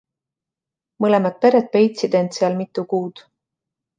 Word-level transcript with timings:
Mõlemad 1.05 1.35
pered 1.43 1.69
peitsid 1.77 2.17
end 2.21 2.37
seal 2.39 2.57
mitu 2.63 2.89
kuud. 2.95 3.25